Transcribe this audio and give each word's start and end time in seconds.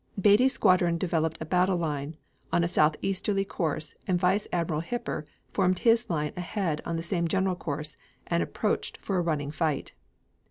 Beatty's 0.19 0.53
squadron 0.53 0.97
developed 0.97 1.37
a 1.41 1.45
battle 1.45 1.77
line 1.77 2.17
on 2.51 2.63
a 2.63 2.67
southeasterly 2.67 3.45
course 3.45 3.93
and 4.07 4.19
Vice 4.19 4.47
Admiral 4.51 4.81
Hipper 4.81 5.27
formed 5.53 5.77
his 5.77 6.09
line 6.09 6.33
ahead 6.35 6.81
on 6.85 6.95
the 6.95 7.03
same 7.03 7.27
general 7.27 7.55
course 7.55 7.95
and 8.25 8.41
approached 8.41 8.97
for 8.97 9.17
a 9.17 9.21
running 9.21 9.51
fight. 9.51 9.93